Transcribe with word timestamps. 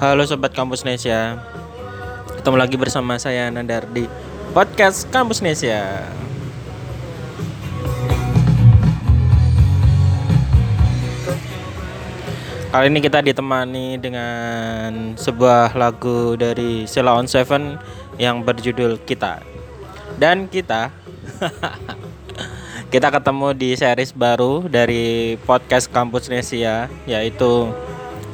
Halo 0.00 0.24
Sobat 0.24 0.56
Kampus 0.56 0.80
Nesia. 0.80 1.36
Ketemu 2.40 2.56
lagi 2.56 2.80
bersama 2.80 3.20
saya 3.20 3.52
Nandar 3.52 3.84
di 3.84 4.08
Podcast 4.56 5.04
Kampus 5.12 5.44
Nesia. 5.44 6.08
Kali 12.72 12.88
ini 12.88 13.04
kita 13.04 13.20
ditemani 13.20 14.00
dengan 14.00 15.12
sebuah 15.20 15.76
lagu 15.76 16.32
dari 16.32 16.88
Sela 16.88 17.20
on 17.20 17.28
Seven 17.28 17.76
yang 18.16 18.40
berjudul 18.40 19.04
Kita. 19.04 19.44
Dan 20.16 20.48
kita 20.48 20.88
Kita 22.90 23.12
ketemu 23.12 23.52
di 23.52 23.76
series 23.76 24.16
baru 24.16 24.64
dari 24.64 25.36
podcast 25.44 25.92
Kampus 25.92 26.32
Nesia 26.32 26.88
Yaitu 27.04 27.68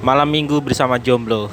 Malam 0.04 0.28
Minggu 0.28 0.60
bersama 0.60 1.00
Jomblo. 1.00 1.48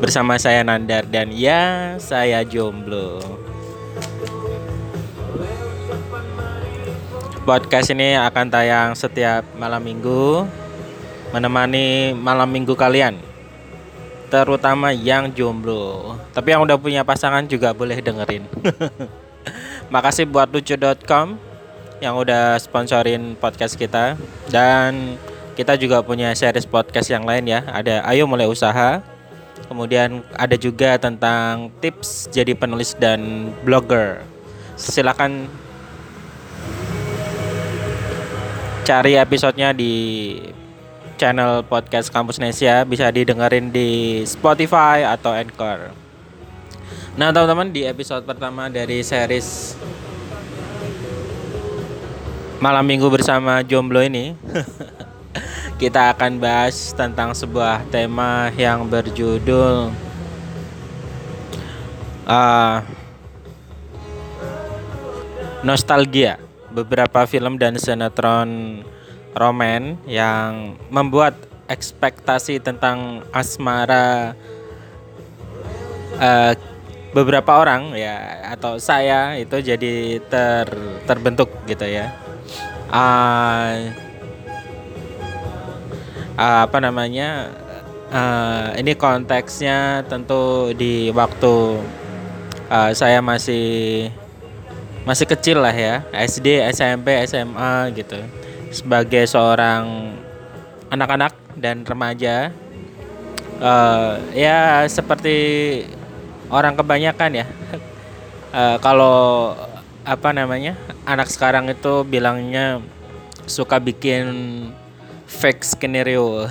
Bersama 0.00 0.40
saya 0.40 0.64
Nandar 0.64 1.04
dan 1.04 1.28
ya 1.28 1.96
saya 2.00 2.40
Jomblo. 2.44 3.20
Podcast 7.44 7.92
ini 7.92 8.16
akan 8.16 8.46
tayang 8.52 8.92
setiap 8.94 9.42
malam 9.56 9.80
minggu 9.82 10.44
Menemani 11.32 12.14
malam 12.14 12.46
minggu 12.46 12.76
kalian 12.76 13.16
Terutama 14.30 14.94
yang 14.94 15.34
jomblo. 15.34 16.14
Tapi 16.30 16.54
yang 16.54 16.62
udah 16.62 16.78
punya 16.78 17.02
pasangan 17.02 17.42
juga 17.50 17.74
boleh 17.74 17.98
dengerin. 17.98 18.46
Makasih 19.92 20.30
buat 20.30 20.46
lucu.com 20.54 21.34
Yang 21.98 22.14
udah 22.14 22.54
sponsorin 22.62 23.34
podcast 23.34 23.74
kita. 23.74 24.14
Dan 24.46 25.18
kita 25.60 25.76
juga 25.76 26.00
punya 26.00 26.32
series 26.32 26.64
podcast 26.64 27.12
yang 27.12 27.28
lain 27.28 27.44
ya. 27.44 27.60
Ada 27.68 28.00
Ayo 28.08 28.24
Mulai 28.24 28.48
Usaha. 28.48 29.04
Kemudian 29.68 30.24
ada 30.32 30.56
juga 30.56 30.96
tentang 30.96 31.68
tips 31.84 32.32
jadi 32.32 32.56
penulis 32.56 32.96
dan 32.96 33.52
blogger. 33.60 34.24
Silakan 34.80 35.44
cari 38.88 39.20
episodenya 39.20 39.76
di 39.76 39.92
channel 41.20 41.60
podcast 41.68 42.08
Kampus 42.08 42.40
Nesia. 42.40 42.88
Bisa 42.88 43.12
didengerin 43.12 43.68
di 43.68 44.24
Spotify 44.24 45.04
atau 45.04 45.36
Anchor. 45.36 45.92
Nah 47.20 47.36
teman-teman 47.36 47.68
di 47.68 47.84
episode 47.84 48.24
pertama 48.24 48.72
dari 48.72 49.04
series 49.04 49.76
Malam 52.64 52.88
Minggu 52.88 53.12
bersama 53.12 53.60
Jomblo 53.60 54.00
ini 54.00 54.32
Kita 55.80 56.12
akan 56.12 56.36
bahas 56.36 56.92
tentang 56.92 57.32
sebuah 57.32 57.88
tema 57.88 58.52
yang 58.52 58.84
berjudul 58.84 59.88
uh, 62.28 62.84
Nostalgia. 65.64 66.36
Beberapa 66.68 67.24
film 67.24 67.56
dan 67.56 67.80
sinetron 67.80 68.84
roman 69.32 69.96
yang 70.04 70.76
membuat 70.92 71.32
ekspektasi 71.64 72.60
tentang 72.60 73.24
asmara 73.32 74.36
uh, 76.20 76.52
beberapa 77.16 77.56
orang 77.56 77.96
ya 77.96 78.52
atau 78.52 78.76
saya 78.76 79.32
itu 79.40 79.56
jadi 79.64 80.20
ter 80.28 80.68
terbentuk 81.08 81.48
gitu 81.64 81.88
ya. 81.88 82.12
Uh, 82.92 84.09
uh, 86.40 86.64
apa 86.64 86.80
namanya 86.80 87.52
uh, 88.08 88.72
ini 88.80 88.96
konteksnya 88.96 90.08
tentu 90.08 90.72
di 90.72 91.12
waktu 91.12 91.84
uh, 92.72 92.90
saya 92.96 93.20
masih 93.20 94.08
masih 95.04 95.28
kecil 95.28 95.60
lah 95.60 95.72
ya 95.76 96.00
SD 96.16 96.64
SMP 96.72 97.20
SMA 97.28 97.92
gitu. 97.92 98.16
Sebagai 98.72 99.26
seorang 99.26 100.14
anak-anak 100.88 101.34
dan 101.58 101.82
remaja 101.84 102.54
uh, 103.60 104.16
ya 104.32 104.88
seperti 104.88 105.36
orang 106.48 106.74
kebanyakan 106.74 107.44
ya. 107.44 107.46
Uh, 108.50 108.76
kalau 108.82 109.54
apa 110.02 110.34
namanya 110.34 110.74
anak 111.06 111.30
sekarang 111.30 111.70
itu 111.70 112.02
bilangnya 112.02 112.82
suka 113.46 113.78
bikin 113.78 114.26
fake 115.30 115.62
skenario 115.62 116.50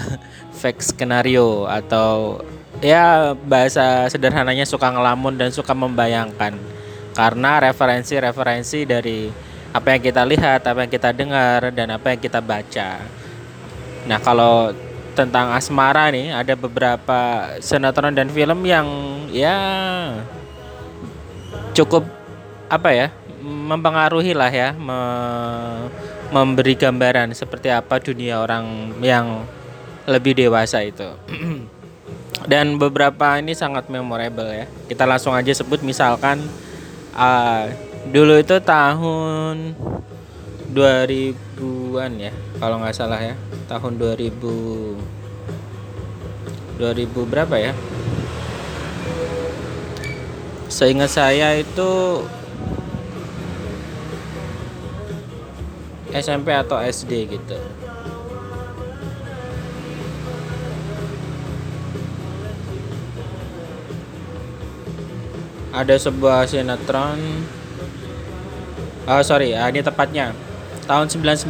fake 0.60 0.80
skenario 0.80 1.68
atau 1.68 2.40
ya 2.80 3.36
bahasa 3.36 4.08
sederhananya 4.08 4.64
suka 4.64 4.88
ngelamun 4.88 5.36
dan 5.36 5.52
suka 5.52 5.76
membayangkan 5.76 6.56
karena 7.12 7.52
referensi-referensi 7.68 8.88
dari 8.88 9.28
apa 9.70 9.94
yang 9.94 10.02
kita 10.02 10.24
lihat, 10.26 10.66
apa 10.66 10.88
yang 10.88 10.92
kita 10.92 11.10
dengar 11.14 11.70
dan 11.70 11.94
apa 11.94 12.16
yang 12.16 12.22
kita 12.22 12.42
baca. 12.42 13.06
Nah, 14.10 14.18
kalau 14.24 14.74
tentang 15.14 15.52
asmara 15.52 16.10
nih 16.10 16.32
ada 16.32 16.56
beberapa 16.56 17.52
sinetron 17.60 18.16
dan 18.16 18.32
film 18.32 18.64
yang 18.64 18.88
ya 19.36 19.58
cukup 21.76 22.08
apa 22.72 22.90
ya 22.96 23.08
mempengaruhi 23.44 24.32
lah 24.32 24.48
ya 24.48 24.72
me, 24.80 25.00
memberi 26.30 26.78
gambaran 26.78 27.34
seperti 27.34 27.74
apa 27.74 27.98
dunia 27.98 28.42
orang 28.42 28.94
yang 29.02 29.46
lebih 30.06 30.38
dewasa 30.38 30.86
itu. 30.86 31.10
Dan 32.52 32.82
beberapa 32.82 33.38
ini 33.38 33.54
sangat 33.54 33.90
memorable 33.92 34.50
ya. 34.50 34.66
Kita 34.90 35.06
langsung 35.06 35.36
aja 35.36 35.54
sebut 35.54 35.82
misalkan 35.86 36.42
uh, 37.14 37.70
dulu 38.10 38.40
itu 38.42 38.58
tahun 38.64 39.76
2000-an 40.74 42.12
ya 42.18 42.34
kalau 42.58 42.82
nggak 42.82 42.96
salah 42.96 43.22
ya. 43.22 43.36
Tahun 43.70 43.94
2000 43.98 44.40
2000 46.80 47.30
berapa 47.30 47.56
ya? 47.60 47.74
Seingat 50.70 51.12
saya 51.12 51.60
itu 51.60 52.24
SMP 56.14 56.54
atau 56.54 56.78
SD 56.82 57.30
gitu. 57.30 57.58
Ada 65.70 65.96
sebuah 66.02 66.50
sinetron 66.50 67.22
oh 69.06 69.22
sorry 69.22 69.54
ah, 69.54 69.70
ini 69.70 69.86
tepatnya 69.86 70.34
tahun 70.90 71.08
99 71.14 71.50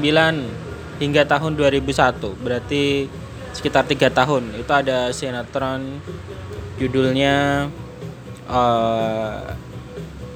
hingga 1.00 1.24
tahun 1.24 1.56
2001 1.56 2.44
berarti 2.44 3.08
sekitar 3.56 3.88
tiga 3.88 4.12
tahun. 4.12 4.60
Itu 4.60 4.72
ada 4.76 5.10
sinetron 5.16 6.04
judulnya 6.80 7.68
uh, 8.52 9.56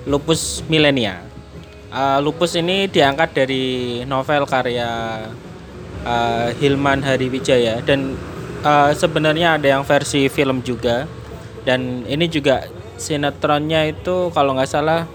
Lupus 0.07 0.63
Milenia 0.67 1.32
uh, 1.93 2.19
Lupus 2.19 2.57
ini 2.57 2.89
diangkat 2.89 3.37
dari 3.37 4.01
novel 4.03 4.49
karya 4.49 5.23
uh, 6.03 6.49
Hilman 6.57 7.05
Hariwijaya 7.05 7.79
dan 7.85 8.17
uh, 8.65 8.91
sebenarnya 8.91 9.61
ada 9.61 9.77
yang 9.77 9.85
versi 9.85 10.27
film 10.27 10.65
juga 10.65 11.05
dan 11.63 12.03
ini 12.09 12.27
juga 12.27 12.67
sinetronnya 12.97 13.93
itu 13.93 14.33
kalau 14.33 14.57
nggak 14.57 14.69
salah 14.69 15.07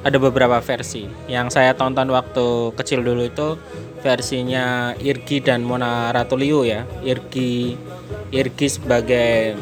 ada 0.00 0.16
beberapa 0.16 0.56
versi. 0.64 1.04
Yang 1.28 1.60
saya 1.60 1.76
tonton 1.76 2.08
waktu 2.08 2.72
kecil 2.72 3.04
dulu 3.04 3.28
itu 3.28 3.60
versinya 4.00 4.96
Irgi 4.96 5.44
dan 5.44 5.60
Mona 5.60 6.08
Ratuliu 6.08 6.64
ya. 6.64 6.88
Irgi 7.04 7.76
Irgi 8.32 8.66
sebagai 8.70 9.60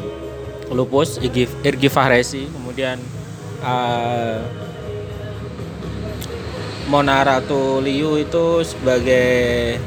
Lupus, 0.71 1.19
Irgi, 1.19 1.49
Irgi 1.65 1.89
Fahresi, 1.89 2.45
kemudian 2.45 3.01
uh, 3.65 4.39
Mona 6.89 7.21
Ratuliu 7.21 8.17
itu 8.17 8.65
sebagai 8.65 9.77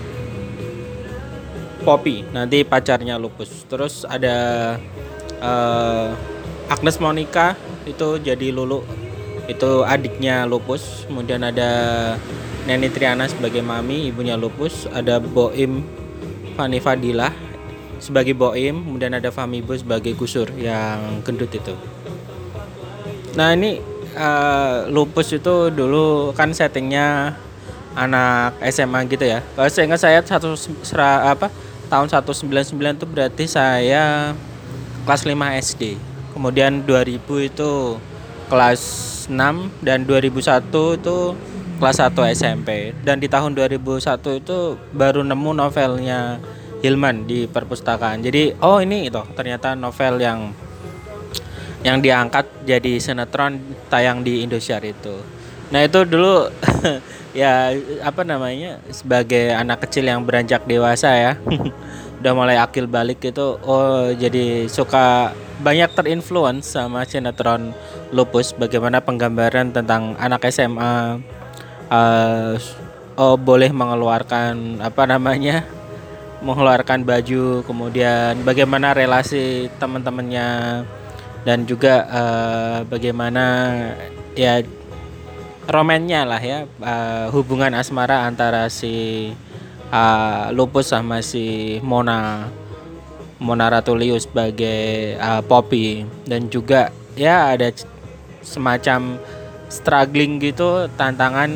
Poppy, 1.83 2.23
nanti 2.31 2.63
pacarnya 2.63 3.19
Lupus. 3.19 3.67
Terus 3.67 4.07
ada 4.07 4.79
uh, 5.43 6.15
Agnes 6.71 7.03
Monica 7.03 7.59
itu 7.91 8.23
jadi 8.23 8.55
Lulu. 8.55 8.87
Itu 9.51 9.83
adiknya 9.83 10.47
Lupus. 10.47 11.03
Kemudian 11.11 11.43
ada 11.43 11.71
Neni 12.71 12.87
Triana 12.87 13.27
sebagai 13.27 13.67
mami 13.67 14.15
ibunya 14.15 14.39
Lupus. 14.39 14.87
Ada 14.95 15.19
Boim 15.19 15.83
Fani 16.55 16.79
Fadilah 16.79 17.35
sebagai 17.99 18.39
Boim. 18.39 18.79
Kemudian 18.79 19.19
ada 19.19 19.35
Fami 19.35 19.59
Bu 19.59 19.75
sebagai 19.75 20.15
Gusur 20.15 20.47
yang 20.55 21.19
gendut 21.27 21.51
itu. 21.51 21.75
Nah 23.35 23.59
ini 23.59 23.83
uh, 24.17 24.89
Lupus 24.89 25.33
itu 25.33 25.69
dulu 25.73 26.33
kan 26.37 26.53
settingnya 26.53 27.37
anak 27.93 28.57
SMA 28.73 29.05
gitu 29.05 29.29
ya 29.29 29.45
kalau 29.53 29.69
saya 29.69 29.85
ingat 29.85 30.01
saya 30.01 30.19
satu 30.25 30.57
sera, 30.57 31.29
apa 31.29 31.53
tahun 31.93 32.09
199 32.09 32.73
itu 32.73 33.05
berarti 33.05 33.45
saya 33.45 34.33
kelas 35.05 35.29
5 35.29 35.37
SD. 35.61 35.83
Kemudian 36.33 36.89
2000 36.89 37.21
itu 37.53 38.01
kelas 38.49 38.81
6 39.29 39.85
dan 39.85 40.09
2001 40.09 40.73
itu 40.73 41.19
kelas 41.77 41.97
1 42.01 42.33
SMP. 42.33 42.97
Dan 43.05 43.21
di 43.21 43.29
tahun 43.29 43.53
2001 43.53 44.41
itu 44.41 44.81
baru 44.97 45.21
nemu 45.21 45.51
novelnya 45.53 46.41
Hilman 46.81 47.29
di 47.29 47.47
perpustakaan. 47.47 48.25
Jadi 48.25 48.59
oh 48.59 48.81
ini 48.81 49.07
itu 49.07 49.23
ternyata 49.37 49.77
novel 49.77 50.19
yang 50.19 50.51
yang 51.83 51.99
diangkat 51.99 52.47
jadi 52.63 52.99
sinetron 53.03 53.59
tayang 53.91 54.23
di 54.23 54.47
Indosiar 54.47 54.83
itu. 54.87 55.19
Nah 55.75 55.83
itu 55.83 56.07
dulu 56.07 56.47
ya 57.33 57.73
apa 58.05 58.23
namanya 58.23 58.79
sebagai 58.93 59.57
anak 59.57 59.89
kecil 59.89 60.05
yang 60.05 60.21
beranjak 60.21 60.69
dewasa 60.69 61.09
ya 61.17 61.33
udah 62.21 62.33
mulai 62.37 62.61
akil 62.61 62.85
balik 62.85 63.25
itu 63.25 63.57
oh 63.65 64.13
jadi 64.13 64.69
suka 64.69 65.33
banyak 65.65 65.91
terinfluence 65.97 66.77
sama 66.77 67.09
sinetron 67.09 67.73
Lupus 68.13 68.53
bagaimana 68.53 69.01
penggambaran 69.01 69.73
tentang 69.73 70.13
anak 70.21 70.45
SMA 70.53 71.25
uh, 71.89 72.53
oh 73.17 73.35
boleh 73.41 73.73
mengeluarkan 73.73 74.85
apa 74.85 75.09
namanya 75.09 75.65
mengeluarkan 76.45 77.01
baju 77.01 77.65
kemudian 77.65 78.45
bagaimana 78.45 78.93
relasi 78.93 79.73
teman-temannya 79.81 80.83
dan 81.43 81.67
juga 81.67 82.07
uh, 82.07 82.79
bagaimana 82.87 83.45
ya 84.39 84.63
romannya 85.67 86.23
lah 86.27 86.43
ya 86.43 86.59
uh, 86.83 87.27
hubungan 87.35 87.75
asmara 87.75 88.27
antara 88.27 88.71
si 88.71 89.31
uh, 89.91 90.51
Lupus 90.55 90.91
sama 90.91 91.23
si 91.23 91.79
Mona 91.83 92.51
Mona 93.43 93.67
Ratulius 93.67 94.31
sebagai 94.31 95.19
uh, 95.19 95.43
Poppy. 95.43 96.07
Dan 96.23 96.47
juga 96.47 96.95
ya 97.19 97.59
ada 97.59 97.75
semacam 98.43 99.19
struggling 99.67 100.39
gitu 100.43 100.87
tantangan 100.95 101.51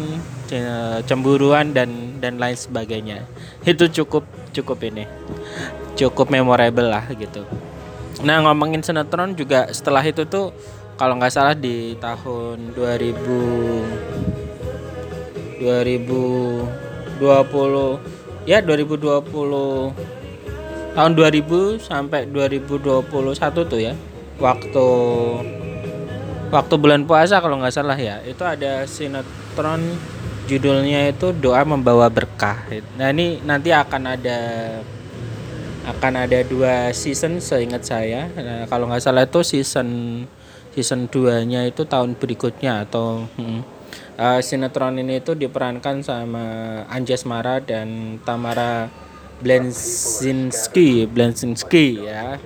cemburuan 1.11 1.75
dan 1.75 2.23
dan 2.23 2.39
lain 2.39 2.55
sebagainya. 2.55 3.27
Itu 3.67 3.91
cukup 3.91 4.23
cukup 4.57 4.79
ini 4.89 5.05
cukup 5.97 6.33
memorable 6.33 6.89
lah 6.89 7.05
gitu 7.13 7.45
Nah 8.25 8.41
ngomongin 8.41 8.81
sinetron 8.81 9.37
juga 9.37 9.69
setelah 9.75 10.01
itu 10.01 10.25
tuh 10.25 10.57
kalau 10.97 11.21
nggak 11.21 11.35
salah 11.35 11.53
di 11.53 11.93
tahun 12.01 12.73
2000 12.73 15.61
2020 15.61 18.49
ya 18.49 18.65
2020 18.65 20.97
tahun 20.97 21.13
2000 21.13 21.77
sampai 21.81 22.29
2021 22.33 23.69
tuh 23.69 23.81
ya 23.81 23.93
waktu 24.41 24.89
waktu 26.49 26.75
bulan 26.81 27.05
puasa 27.05 27.45
kalau 27.45 27.61
nggak 27.61 27.75
salah 27.75 27.99
ya 28.01 28.25
itu 28.25 28.41
ada 28.41 28.89
sinetron 28.89 29.85
judulnya 30.47 31.11
itu 31.11 31.35
doa 31.35 31.67
membawa 31.67 32.07
berkah. 32.07 32.63
Nah 32.95 33.11
ini 33.11 33.43
nanti 33.43 33.75
akan 33.75 34.15
ada 34.15 34.39
akan 35.87 36.13
ada 36.27 36.43
dua 36.43 36.91
season 36.91 37.39
seingat 37.39 37.87
saya. 37.87 38.27
Nah, 38.35 38.67
kalau 38.67 38.91
nggak 38.91 39.03
salah 39.03 39.23
itu 39.23 39.41
season 39.47 39.89
season 40.77 41.09
2 41.09 41.49
nya 41.49 41.65
itu 41.65 41.89
tahun 41.89 42.21
berikutnya 42.21 42.85
atau 42.85 43.25
hmm, 43.41 43.61
uh, 44.21 44.41
sinetron 44.45 45.01
ini 45.01 45.25
itu 45.25 45.33
diperankan 45.33 46.05
sama 46.05 46.45
Anjas 46.93 47.25
Mara 47.25 47.65
dan 47.65 48.21
Tamara 48.21 48.93
Blensinski 49.41 51.09
Blensinski 51.09 52.05
ya. 52.05 52.37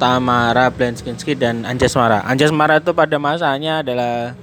Tamara 0.00 0.72
Blensinski 0.74 1.38
dan 1.38 1.62
Anjas 1.62 1.94
Mara. 1.94 2.26
Anjas 2.26 2.50
Mara 2.50 2.82
itu 2.82 2.90
pada 2.90 3.14
masanya 3.20 3.84
adalah 3.86 4.34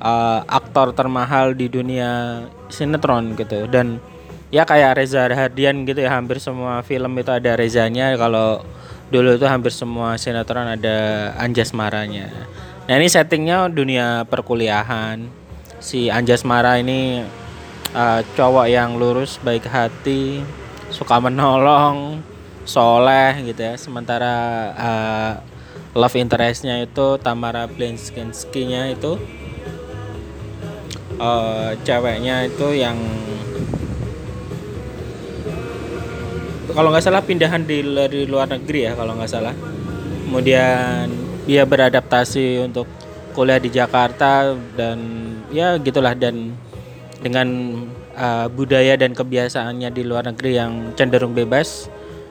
uh, 0.00 0.42
aktor 0.48 0.96
termahal 0.96 1.54
di 1.54 1.68
dunia 1.70 2.42
sinetron 2.72 3.36
gitu. 3.38 3.70
Dan 3.70 4.00
ya 4.50 4.66
kayak 4.66 4.98
Reza 4.98 5.30
Hardian 5.30 5.86
gitu 5.86 6.02
ya 6.02 6.16
hampir 6.16 6.42
semua 6.42 6.82
film 6.82 7.14
itu 7.20 7.30
ada 7.30 7.54
Rezanya. 7.54 8.16
Kalau 8.18 8.64
dulu 9.10 9.34
itu 9.34 9.46
hampir 9.46 9.74
semua 9.74 10.14
sinetron 10.14 10.78
ada 10.78 11.30
Anjas 11.34 11.74
Maranya 11.74 12.30
nah 12.86 12.98
ini 12.98 13.06
settingnya 13.06 13.70
dunia 13.70 14.26
perkuliahan. 14.26 15.22
Si 15.78 16.10
Anjas 16.10 16.42
Mara 16.42 16.74
ini 16.82 17.22
uh, 17.94 18.20
cowok 18.34 18.66
yang 18.66 18.98
lurus 18.98 19.38
baik 19.46 19.62
hati 19.62 20.42
suka 20.90 21.22
menolong 21.22 22.18
soleh 22.66 23.46
gitu 23.46 23.62
ya. 23.62 23.78
Sementara 23.78 24.34
uh, 24.74 25.32
love 25.94 26.18
interestnya 26.18 26.82
itu 26.82 27.14
Tamara 27.22 27.70
Blinskinski-nya 27.70 28.90
itu 28.90 29.22
uh, 31.20 31.76
ceweknya 31.84 32.48
itu 32.48 32.66
yang 32.72 32.96
kalau 36.72 36.88
nggak 36.94 37.04
salah 37.04 37.20
pindahan 37.20 37.66
di, 37.68 37.84
dari 37.84 38.24
luar 38.24 38.48
negeri 38.48 38.88
ya 38.88 38.92
kalau 38.96 39.12
nggak 39.18 39.30
salah. 39.30 39.54
Kemudian 40.26 41.10
dia 41.44 41.66
beradaptasi 41.66 42.62
untuk 42.64 42.86
kuliah 43.34 43.58
di 43.58 43.70
Jakarta 43.70 44.54
dan 44.78 44.98
ya 45.50 45.76
gitulah 45.82 46.14
dan 46.14 46.54
dengan 47.20 47.48
uh, 48.16 48.46
budaya 48.48 48.96
dan 48.96 49.12
kebiasaannya 49.12 49.90
di 49.90 50.02
luar 50.06 50.30
negeri 50.30 50.56
yang 50.56 50.94
cenderung 50.94 51.34
bebas 51.36 51.90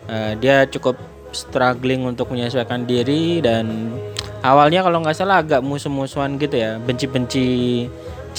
uh, 0.09 0.33
dia 0.39 0.65
cukup 0.65 0.97
struggling 1.30 2.03
untuk 2.09 2.31
menyesuaikan 2.33 2.89
diri 2.89 3.39
dan 3.44 3.94
awalnya 4.42 4.81
kalau 4.81 5.03
nggak 5.03 5.18
salah 5.18 5.45
agak 5.45 5.62
musuh-musuhan 5.62 6.42
gitu 6.42 6.57
ya 6.57 6.81
benci-benci 6.81 7.85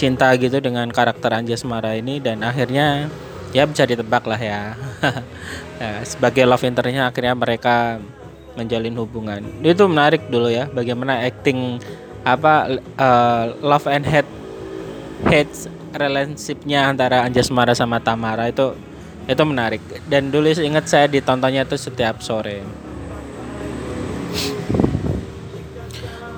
cinta 0.01 0.33
gitu 0.41 0.65
dengan 0.65 0.89
karakter 0.89 1.29
Anjas 1.29 1.61
Mara 1.61 1.93
ini 1.93 2.17
dan 2.25 2.41
akhirnya 2.41 3.13
ya 3.53 3.69
bisa 3.69 3.85
ditebak 3.85 4.25
lah 4.25 4.41
ya. 4.41 4.73
ya 5.81 5.93
sebagai 6.09 6.49
love 6.49 6.65
interestnya 6.65 7.13
akhirnya 7.13 7.37
mereka 7.37 8.01
menjalin 8.57 8.97
hubungan. 8.97 9.45
Itu 9.61 9.85
menarik 9.93 10.33
dulu 10.33 10.49
ya 10.49 10.73
bagaimana 10.73 11.21
acting 11.21 11.77
apa 12.25 12.81
uh, 12.97 13.53
love 13.61 13.85
and 13.93 14.09
hate 14.09 14.29
hate 15.29 15.53
relationshipnya 15.93 16.89
antara 16.89 17.21
Anjas 17.29 17.53
Mara 17.53 17.77
sama 17.77 18.01
Tamara 18.01 18.49
itu 18.49 18.73
itu 19.29 19.43
menarik. 19.45 19.85
Dan 20.09 20.33
dulu 20.33 20.49
ingat 20.49 20.89
saya 20.89 21.05
ditontonnya 21.13 21.69
itu 21.69 21.77
setiap 21.77 22.25
sore. 22.25 22.65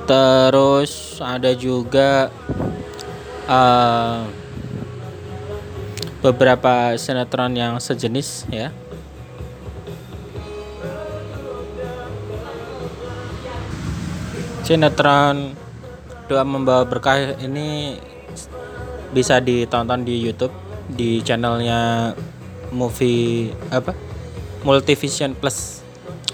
Terus 0.03 1.23
ada 1.23 1.55
juga 1.55 2.27
uh, 3.49 4.27
beberapa 6.23 6.95
sinetron 6.95 7.55
yang 7.59 7.79
sejenis 7.83 8.47
ya. 8.51 8.71
Sinetron 14.63 15.59
doa 16.31 16.47
membawa 16.47 16.87
berkah 16.87 17.35
ini 17.43 17.99
bisa 19.11 19.43
ditonton 19.43 20.07
di 20.07 20.23
YouTube 20.23 20.55
di 20.87 21.21
channelnya 21.21 22.15
movie 22.71 23.51
apa? 23.75 23.93
Multivision 24.63 25.35
Plus. 25.35 25.83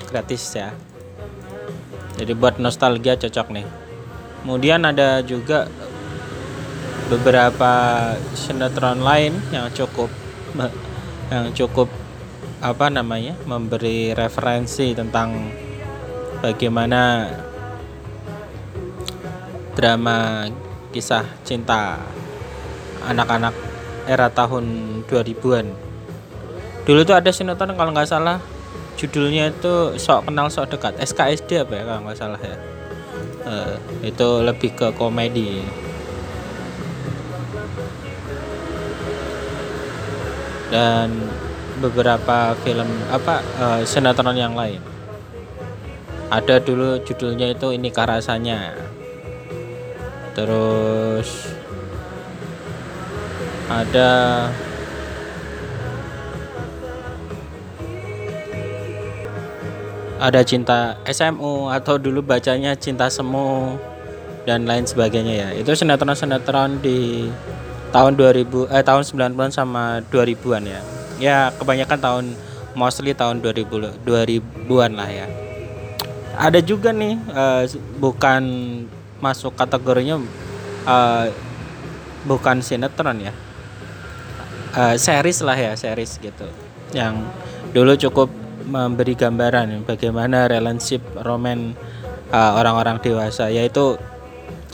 Gratis 0.09 0.45
ya. 0.53 0.73
Jadi 2.17 2.33
buat 2.37 2.61
nostalgia 2.61 3.17
cocok 3.17 3.49
nih. 3.53 3.67
Kemudian 4.45 4.85
ada 4.85 5.21
juga 5.21 5.69
beberapa 7.09 7.73
sinetron 8.37 9.01
lain 9.01 9.41
yang 9.49 9.73
cukup 9.73 10.13
yang 11.33 11.53
cukup 11.57 11.89
apa 12.61 12.93
namanya 12.93 13.33
memberi 13.49 14.13
referensi 14.13 14.93
tentang 14.93 15.49
bagaimana 16.45 17.33
drama 19.73 20.49
kisah 20.93 21.25
cinta 21.47 22.03
anak-anak 23.07 23.55
era 24.09 24.29
tahun 24.33 24.65
2000-an. 25.07 25.67
Dulu 26.85 27.01
tuh 27.05 27.17
ada 27.17 27.31
sinetron 27.33 27.77
kalau 27.77 27.93
nggak 27.93 28.09
salah 28.09 28.41
judulnya 28.99 29.55
itu 29.55 29.95
sok 29.95 30.27
kenal 30.27 30.51
sok 30.51 30.75
dekat 30.75 30.99
SKSD 30.99 31.63
apa 31.63 31.73
ya 31.79 31.83
kalau 31.87 32.01
nggak 32.05 32.19
salah 32.19 32.41
ya. 32.41 32.57
Uh, 33.49 33.75
itu 34.05 34.29
lebih 34.45 34.75
ke 34.75 34.93
komedi. 34.99 35.63
Dan 40.69 41.09
beberapa 41.81 42.53
film 42.61 42.89
apa 43.09 43.41
uh, 43.61 43.81
sinetron 43.87 44.37
yang 44.37 44.53
lain. 44.53 44.83
Ada 46.29 46.61
dulu 46.61 47.01
judulnya 47.09 47.57
itu 47.57 47.73
ini 47.73 47.89
karasanya. 47.89 48.77
Terus 50.37 51.57
ada 53.69 54.11
ada 60.19 60.41
cinta 60.45 60.99
SMU 61.07 61.71
atau 61.73 61.97
dulu 61.97 62.21
bacanya 62.21 62.77
cinta 62.77 63.09
semu 63.09 63.79
dan 64.45 64.69
lain 64.69 64.85
sebagainya 64.85 65.35
ya. 65.35 65.49
Itu 65.57 65.73
sinetron-sinetron 65.73 66.85
di 66.85 67.31
tahun 67.91 68.21
2000 68.21 68.69
eh 68.69 68.85
tahun 68.85 69.03
90-an 69.05 69.51
sama 69.53 70.05
2000-an 70.13 70.63
ya. 70.65 70.81
Ya 71.19 71.39
kebanyakan 71.57 71.99
tahun 71.99 72.25
mostly 72.77 73.17
tahun 73.17 73.41
2000 73.41 74.05
2000-an 74.05 74.93
lah 74.95 75.11
ya. 75.11 75.27
Ada 76.39 76.63
juga 76.63 76.95
nih 76.95 77.19
uh, 77.35 77.67
bukan 77.99 78.43
masuk 79.19 79.59
kategorinya 79.59 80.23
uh, 80.87 81.27
bukan 82.29 82.63
sinetron 82.63 83.19
ya. 83.19 83.33
Uh, 84.77 84.95
series 84.95 85.43
lah 85.43 85.57
ya 85.57 85.73
series 85.75 86.21
gitu. 86.23 86.47
Yang 86.95 87.25
dulu 87.73 87.93
cukup 87.99 88.29
memberi 88.69 89.17
gambaran 89.17 89.89
bagaimana 89.89 90.45
relationship 90.47 91.01
roman 91.25 91.73
uh, 92.31 92.53
orang-orang 92.61 93.01
dewasa 93.01 93.49
yaitu 93.49 93.97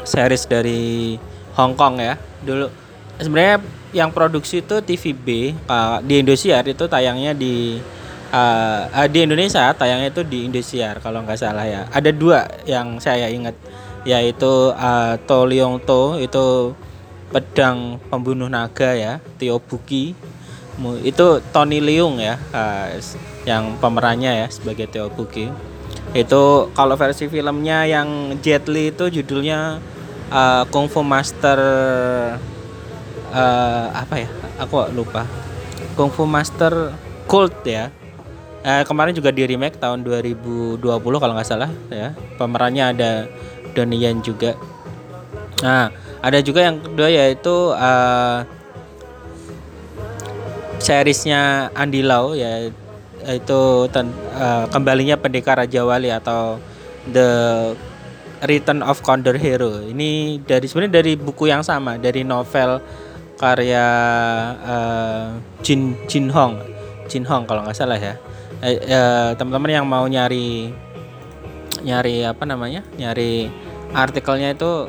series 0.02 0.44
dari 0.44 1.16
Hong 1.56 1.78
Kong 1.78 2.02
ya. 2.02 2.18
Dulu 2.44 2.83
sebenarnya 3.18 3.62
yang 3.94 4.10
produksi 4.10 4.58
itu 4.58 4.82
TVB 4.82 5.54
uh, 5.70 6.02
di 6.02 6.18
Indosiar 6.18 6.66
itu 6.66 6.90
tayangnya 6.90 7.30
di 7.30 7.78
uh, 8.34 8.82
uh, 8.90 9.06
di 9.06 9.22
Indonesia 9.22 9.70
tayangnya 9.70 10.10
itu 10.10 10.22
di 10.26 10.50
Indosiar 10.50 10.98
kalau 10.98 11.22
nggak 11.22 11.38
salah 11.38 11.66
ya. 11.66 11.86
Ada 11.94 12.10
dua 12.10 12.50
yang 12.66 12.98
saya 12.98 13.30
ingat 13.30 13.54
yaitu 14.04 14.74
uh, 14.74 15.16
To 15.30 15.46
Leong 15.46 15.80
To 15.86 16.18
itu 16.18 16.74
pedang 17.30 17.98
pembunuh 18.10 18.50
naga 18.50 18.94
ya 18.94 19.22
Tio 19.38 19.62
Buki. 19.62 20.14
Itu 21.06 21.38
Tony 21.54 21.78
Leung 21.78 22.18
ya 22.18 22.34
uh, 22.50 22.98
yang 23.46 23.78
pemerannya 23.78 24.42
ya 24.44 24.46
sebagai 24.50 24.90
Teo 24.90 25.06
Buki. 25.06 25.48
Itu 26.14 26.70
kalau 26.74 26.98
versi 26.98 27.30
filmnya 27.30 27.86
yang 27.86 28.38
Jet 28.42 28.66
Li 28.66 28.90
itu 28.90 29.06
judulnya 29.06 29.78
uh, 30.34 30.62
Kung 30.70 30.90
Fu 30.90 31.06
Master 31.06 31.58
uh, 33.34 33.90
apa 33.90 34.14
ya? 34.22 34.28
Aku 34.62 34.86
lupa. 34.94 35.26
Kung 35.98 36.14
Fu 36.14 36.24
Master 36.24 36.94
Cult 37.26 37.66
ya. 37.66 37.90
Uh, 38.64 38.80
kemarin 38.88 39.12
juga 39.12 39.28
di 39.28 39.44
remake 39.44 39.76
tahun 39.76 40.00
2020 40.00 40.80
kalau 40.94 41.34
nggak 41.36 41.48
salah 41.48 41.68
ya. 41.92 42.16
Pemerannya 42.40 42.84
ada 42.96 43.10
Donnie 43.76 44.00
Yen 44.00 44.24
juga. 44.24 44.56
Nah 45.60 45.92
ada 46.24 46.40
juga 46.40 46.64
yang 46.64 46.80
kedua 46.80 47.12
yaitu 47.12 47.76
uh, 47.76 48.40
seriesnya 50.80 51.68
Andi 51.76 52.00
Lau 52.00 52.32
ya 52.32 52.72
itu 53.24 53.62
ten, 53.92 54.12
uh, 54.36 54.68
kembalinya 54.68 55.16
pendekar 55.16 55.60
Raja 55.60 55.84
Wali 55.84 56.12
atau 56.12 56.60
The 57.08 57.28
Return 58.44 58.84
of 58.84 59.00
Condor 59.00 59.40
Hero. 59.40 59.80
Ini 59.80 60.40
dari 60.44 60.68
sebenarnya 60.68 61.00
dari 61.00 61.12
buku 61.16 61.48
yang 61.48 61.64
sama, 61.64 61.96
dari 61.96 62.20
novel 62.24 62.80
karya 63.38 63.86
uh, 64.62 65.26
Jin 65.60 65.98
Jin 66.06 66.30
Hong. 66.30 66.58
Jin 67.10 67.26
Hong 67.26 67.44
kalau 67.44 67.66
nggak 67.66 67.76
salah 67.76 67.98
ya. 67.98 68.14
Eh, 68.64 68.80
uh, 68.88 69.34
teman-teman 69.36 69.70
yang 69.82 69.86
mau 69.86 70.06
nyari 70.06 70.72
nyari 71.84 72.24
apa 72.24 72.44
namanya? 72.46 72.80
Nyari 72.96 73.50
artikelnya 73.92 74.54
itu 74.54 74.88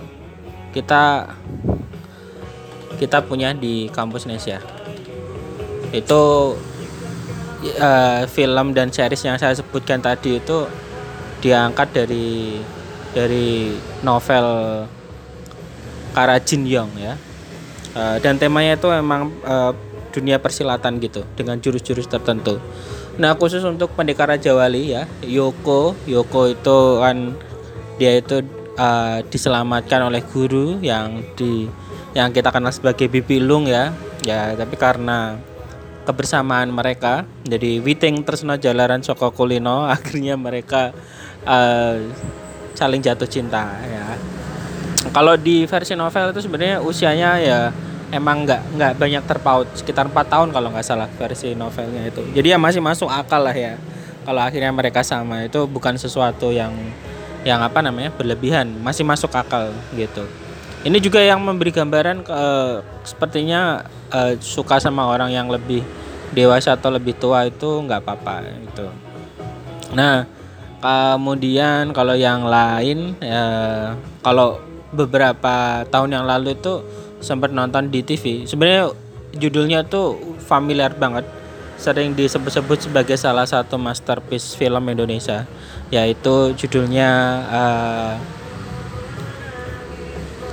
kita 0.72 1.34
kita 2.96 3.26
punya 3.26 3.52
di 3.52 3.92
kampus 3.92 4.30
Indonesia. 4.30 4.62
Itu 5.92 6.56
uh, 7.82 8.22
film 8.30 8.72
dan 8.72 8.94
series 8.94 9.26
yang 9.26 9.36
saya 9.42 9.58
sebutkan 9.58 10.00
tadi 10.00 10.40
itu 10.40 10.70
diangkat 11.44 11.92
dari 11.92 12.60
dari 13.12 13.76
novel 14.04 14.48
Kara 16.16 16.40
Jin 16.40 16.64
Yong 16.64 16.96
ya 16.96 17.16
uh, 17.96 18.18
dan 18.20 18.38
temanya 18.38 18.78
itu 18.78 18.92
memang 18.92 19.32
uh, 19.48 19.74
dunia 20.12 20.40
persilatan 20.40 21.00
gitu 21.04 21.28
dengan 21.36 21.60
jurus-jurus 21.60 22.08
tertentu. 22.08 22.60
Nah 23.20 23.36
khusus 23.36 23.64
untuk 23.64 23.92
pendekar 23.96 24.32
Raja 24.32 24.56
Wali 24.56 24.96
ya 24.96 25.08
Yoko. 25.24 25.96
Yoko 26.08 26.52
itu 26.52 26.80
kan 27.00 27.36
dia 27.96 28.20
itu 28.20 28.44
uh, 28.80 29.20
diselamatkan 29.28 30.08
oleh 30.08 30.24
guru 30.24 30.80
yang 30.80 31.24
di 31.36 31.68
yang 32.16 32.32
kita 32.32 32.52
kenal 32.52 32.72
sebagai 32.72 33.12
Bibi 33.12 33.44
Lung 33.44 33.68
ya. 33.68 33.92
Ya 34.24 34.56
tapi 34.56 34.80
karena 34.80 35.36
kebersamaan 36.06 36.70
mereka 36.70 37.26
jadi 37.44 37.82
Witing 37.82 38.24
Tresno 38.24 38.56
Jalaran 38.56 39.02
Soko 39.02 39.34
Kulino 39.34 39.84
akhirnya 39.96 40.38
mereka 40.38 40.94
uh, 41.44 41.98
saling 42.78 43.02
jatuh 43.02 43.28
cinta 43.28 43.74
ya 43.84 44.35
kalau 45.16 45.40
di 45.40 45.64
versi 45.64 45.96
novel 45.96 46.36
itu 46.36 46.44
sebenarnya 46.44 46.84
usianya 46.84 47.40
ya 47.40 47.60
emang 48.12 48.44
nggak 48.44 48.62
nggak 48.76 48.94
banyak 49.00 49.24
terpaut. 49.24 49.68
Sekitar 49.72 50.12
empat 50.12 50.28
tahun 50.28 50.52
kalau 50.52 50.76
nggak 50.76 50.84
salah 50.84 51.08
versi 51.08 51.56
novelnya 51.56 52.12
itu. 52.12 52.20
Jadi 52.36 52.52
ya 52.52 52.60
masih 52.60 52.84
masuk 52.84 53.08
akal 53.08 53.48
lah 53.48 53.56
ya. 53.56 53.80
Kalau 54.28 54.44
akhirnya 54.44 54.76
mereka 54.76 55.08
sama 55.08 55.48
itu 55.48 55.64
bukan 55.72 55.96
sesuatu 55.96 56.52
yang 56.52 56.76
yang 57.48 57.64
apa 57.64 57.80
namanya 57.80 58.12
berlebihan. 58.12 58.68
Masih 58.84 59.08
masuk 59.08 59.32
akal 59.32 59.72
gitu. 59.96 60.28
Ini 60.84 61.00
juga 61.00 61.24
yang 61.24 61.40
memberi 61.40 61.72
gambaran 61.72 62.28
ke 62.28 62.42
sepertinya 63.08 63.88
uh, 64.12 64.36
suka 64.44 64.84
sama 64.84 65.08
orang 65.08 65.32
yang 65.32 65.48
lebih 65.48 65.80
dewasa 66.36 66.76
atau 66.76 66.92
lebih 66.92 67.16
tua 67.16 67.48
itu 67.48 67.80
nggak 67.88 68.04
apa-apa 68.04 68.52
itu. 68.52 68.88
Nah 69.96 70.28
kemudian 70.84 71.96
kalau 71.96 72.14
yang 72.14 72.46
lain 72.46 73.16
ya 73.24 73.48
kalau 74.22 74.62
beberapa 74.96 75.84
tahun 75.92 76.16
yang 76.16 76.26
lalu 76.26 76.56
itu 76.56 76.82
sempat 77.20 77.52
nonton 77.52 77.92
di 77.92 78.02
TV. 78.02 78.48
Sebenarnya 78.48 78.96
judulnya 79.36 79.84
tuh 79.84 80.16
familiar 80.48 80.96
banget. 80.96 81.28
Sering 81.76 82.16
disebut-sebut 82.16 82.88
sebagai 82.88 83.20
salah 83.20 83.44
satu 83.44 83.76
masterpiece 83.76 84.56
film 84.56 84.88
Indonesia 84.88 85.44
yaitu 85.92 86.56
judulnya 86.56 87.12
uh, 87.52 88.16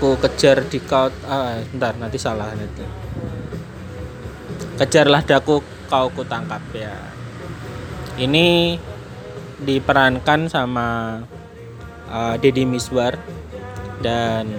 aku 0.03 0.19
kejar 0.19 0.67
di 0.67 0.83
kau 0.83 1.15
ah, 1.31 1.63
bentar 1.71 1.95
nanti 1.95 2.19
salah 2.19 2.51
nanti. 2.59 2.83
Kejarlah 4.83 5.23
daku 5.23 5.63
kau 5.87 6.11
ku 6.11 6.27
tangkap 6.27 6.59
ya. 6.75 6.91
Ini 8.19 8.75
diperankan 9.63 10.51
sama 10.51 11.23
uh, 12.11 12.35
Deddy 12.35 12.67
Miswar 12.67 13.15
dan 14.03 14.51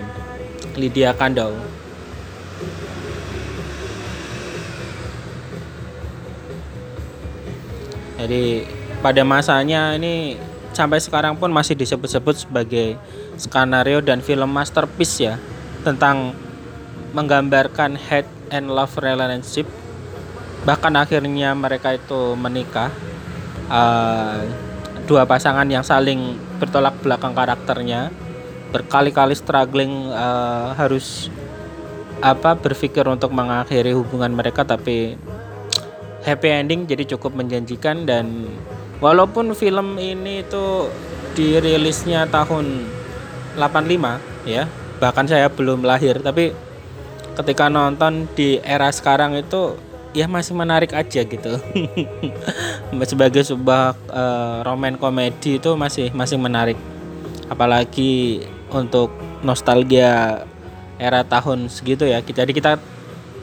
Lydia 0.73 1.13
Kandau. 1.13 1.53
Jadi 8.17 8.63
pada 9.03 9.21
masanya 9.27 9.99
ini 9.99 10.39
sampai 10.71 11.03
sekarang 11.03 11.35
pun 11.35 11.51
masih 11.51 11.75
disebut-sebut 11.75 12.47
sebagai 12.47 12.95
skenario 13.35 13.99
dan 13.99 14.23
film 14.23 14.47
masterpiece 14.47 15.19
ya 15.19 15.35
tentang 15.83 16.31
menggambarkan 17.11 17.99
head 17.99 18.23
and 18.49 18.71
love 18.71 18.95
relationship. 18.95 19.67
Bahkan 20.63 20.95
akhirnya 20.95 21.51
mereka 21.51 21.99
itu 21.99 22.39
menikah. 22.39 22.89
Uh, 23.67 24.43
dua 25.03 25.27
pasangan 25.27 25.67
yang 25.67 25.83
saling 25.83 26.39
bertolak 26.63 26.95
belakang 27.03 27.35
karakternya 27.35 28.07
berkali-kali 28.73 29.37
struggling 29.37 30.09
uh, 30.09 30.73
harus 30.73 31.29
apa 32.23 32.57
berpikir 32.57 33.05
untuk 33.05 33.29
mengakhiri 33.29 33.93
hubungan 33.93 34.33
mereka 34.33 34.65
tapi 34.65 35.13
happy 36.25 36.49
ending 36.49 36.89
jadi 36.89 37.15
cukup 37.15 37.37
menjanjikan 37.37 38.07
dan 38.09 38.49
walaupun 38.97 39.53
film 39.53 40.01
ini 40.01 40.41
itu 40.41 40.89
dirilisnya 41.37 42.25
tahun 42.31 42.87
85 43.59 44.49
ya 44.49 44.65
bahkan 44.97 45.27
saya 45.27 45.51
belum 45.51 45.85
lahir 45.85 46.23
tapi 46.23 46.55
ketika 47.35 47.67
nonton 47.67 48.25
di 48.33 48.61
era 48.63 48.89
sekarang 48.89 49.35
itu 49.37 49.75
ya 50.13 50.29
masih 50.29 50.53
menarik 50.53 50.93
aja 50.93 51.25
gitu. 51.25 51.53
Sebagai 53.11 53.41
sebuah 53.41 53.97
uh, 54.13 54.57
roman 54.61 54.95
komedi 54.95 55.57
itu 55.57 55.73
masih 55.73 56.13
masih 56.13 56.37
menarik. 56.37 56.77
Apalagi 57.49 58.45
untuk 58.73 59.13
nostalgia 59.45 60.43
era 60.97 61.21
tahun 61.23 61.69
segitu 61.69 62.09
ya. 62.09 62.19
Jadi 62.21 62.51
kita 62.51 62.77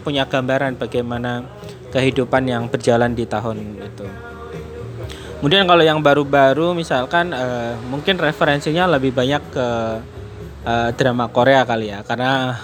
punya 0.03 0.27
gambaran 0.27 0.81
bagaimana 0.81 1.45
kehidupan 1.91 2.47
yang 2.47 2.67
berjalan 2.71 3.13
di 3.13 3.27
tahun 3.27 3.79
itu. 3.79 4.07
Kemudian 5.41 5.65
kalau 5.65 5.81
yang 5.81 6.05
baru-baru 6.05 6.77
misalkan 6.77 7.33
uh, 7.33 7.73
mungkin 7.89 8.21
referensinya 8.21 8.85
lebih 8.85 9.17
banyak 9.17 9.41
ke 9.49 9.69
uh, 10.69 10.93
drama 10.93 11.33
Korea 11.33 11.65
kali 11.65 11.89
ya. 11.89 12.05
Karena 12.05 12.61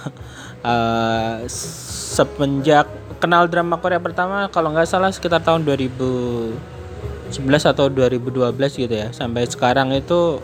uh, 0.61 1.41
semenjak 2.17 2.85
kenal 3.17 3.49
drama 3.49 3.81
Korea 3.81 3.97
pertama 3.97 4.45
kalau 4.53 4.69
nggak 4.73 4.85
salah 4.85 5.09
sekitar 5.09 5.41
tahun 5.41 5.65
2011 5.65 7.33
atau 7.65 7.89
2012 7.89 8.53
gitu 8.77 8.93
ya. 8.93 9.09
Sampai 9.09 9.49
sekarang 9.49 9.89
itu 9.97 10.37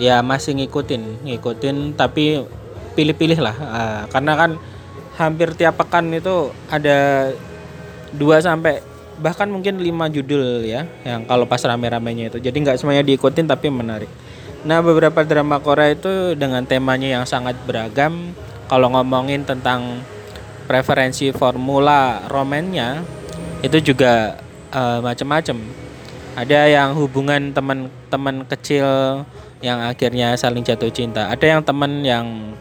ya 0.00 0.24
masih 0.24 0.56
ngikutin 0.56 1.28
ngikutin 1.28 1.92
tapi 1.92 2.40
pilih-pilih 2.96 3.38
lah. 3.44 3.56
Uh, 3.60 4.02
karena 4.08 4.32
kan 4.34 4.50
hampir 5.20 5.52
tiap 5.52 5.76
pekan 5.76 6.08
itu 6.16 6.48
ada 6.72 7.28
dua 8.16 8.40
sampai 8.40 8.80
bahkan 9.20 9.52
mungkin 9.52 9.76
lima 9.84 10.08
judul 10.08 10.64
ya 10.64 10.88
yang 11.04 11.28
kalau 11.28 11.44
pas 11.44 11.60
rame-ramenya 11.60 12.32
itu. 12.32 12.38
Jadi 12.40 12.56
nggak 12.64 12.80
semuanya 12.80 13.04
diikutin 13.04 13.44
tapi 13.44 13.68
menarik. 13.68 14.08
Nah 14.64 14.80
beberapa 14.80 15.20
drama 15.22 15.60
Korea 15.60 15.92
itu 15.92 16.32
dengan 16.32 16.64
temanya 16.64 17.20
yang 17.20 17.24
sangat 17.28 17.60
beragam. 17.68 18.32
Kalau 18.72 18.86
ngomongin 18.94 19.44
tentang 19.44 20.00
preferensi 20.70 21.34
formula 21.34 22.22
romannya 22.30 23.02
itu 23.60 23.92
juga 23.92 24.38
uh, 24.70 25.02
macam-macam 25.02 25.58
ada 26.38 26.60
yang 26.70 26.94
hubungan 26.94 27.50
teman-teman 27.50 28.46
kecil 28.46 28.86
yang 29.60 29.80
akhirnya 29.84 30.36
saling 30.36 30.64
jatuh 30.64 30.88
cinta. 30.92 31.28
Ada 31.28 31.56
yang 31.56 31.60
teman 31.64 32.04
yang 32.04 32.56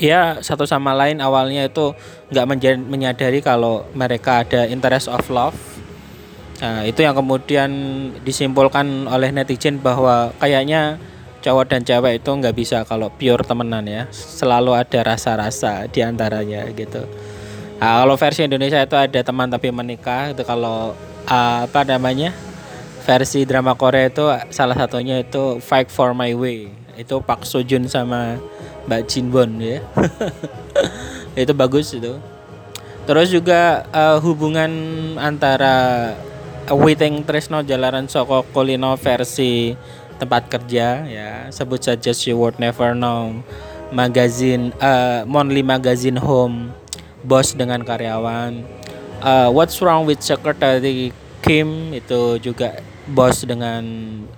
ya 0.00 0.40
satu 0.40 0.64
sama 0.64 0.96
lain 0.96 1.20
awalnya 1.20 1.68
itu 1.68 1.92
nggak 2.32 2.46
menyadari 2.88 3.44
kalau 3.44 3.84
mereka 3.92 4.44
ada 4.44 4.68
interest 4.68 5.08
of 5.08 5.24
love. 5.28 5.56
Nah, 6.60 6.84
itu 6.84 7.00
yang 7.00 7.16
kemudian 7.16 7.70
disimpulkan 8.20 9.08
oleh 9.08 9.32
netizen 9.32 9.80
bahwa 9.80 10.32
kayaknya 10.36 11.00
cowok 11.40 11.72
dan 11.72 11.80
cewek 11.88 12.20
itu 12.20 12.30
nggak 12.36 12.52
bisa 12.52 12.84
kalau 12.84 13.08
pure 13.08 13.40
temenan 13.44 13.88
ya. 13.88 14.04
Selalu 14.12 14.76
ada 14.76 15.00
rasa-rasa 15.00 15.88
di 15.88 16.04
antaranya 16.04 16.68
gitu. 16.76 17.08
Nah, 17.80 18.04
kalau 18.04 18.20
versi 18.20 18.44
Indonesia 18.44 18.76
itu 18.76 18.92
ada 18.92 19.20
teman 19.24 19.48
tapi 19.48 19.72
menikah 19.72 20.36
itu 20.36 20.44
kalau 20.44 20.92
uh, 21.24 21.60
apa 21.64 21.80
namanya 21.88 22.36
versi 23.10 23.42
drama 23.42 23.74
Korea 23.74 24.06
itu 24.06 24.22
salah 24.54 24.78
satunya 24.78 25.18
itu 25.18 25.58
Fight 25.58 25.90
for 25.90 26.14
My 26.14 26.30
Way. 26.30 26.70
Itu 26.94 27.18
Pak 27.18 27.42
Sojun 27.42 27.90
sama 27.90 28.38
Mbak 28.86 29.02
Jinwon 29.10 29.58
ya. 29.58 29.82
Itu 31.42 31.50
bagus 31.54 31.90
itu. 31.94 32.18
Terus 33.06 33.30
juga 33.30 33.86
uh, 33.90 34.18
hubungan 34.22 34.70
antara 35.18 36.10
Witing 36.70 37.22
Tresno 37.26 37.62
Jalaran 37.62 38.06
Soko 38.10 38.46
Kolino 38.50 38.94
versi 38.94 39.74
tempat 40.18 40.50
kerja 40.50 41.06
ya. 41.06 41.30
Sebut 41.50 41.82
saja 41.82 42.14
She 42.14 42.34
Would 42.34 42.58
Never 42.62 42.94
Know 42.94 43.42
magazine 43.90 44.70
uh, 44.78 45.26
Monthly 45.26 45.62
Magazine 45.66 46.18
Home 46.18 46.74
bos 47.26 47.54
dengan 47.54 47.82
karyawan. 47.82 48.62
Uh, 49.22 49.48
What's 49.54 49.78
Wrong 49.82 50.06
with 50.06 50.22
Secretary 50.22 51.14
Kim 51.40 51.96
itu 51.96 52.36
juga 52.38 52.84
bos 53.08 53.42
dengan 53.42 53.82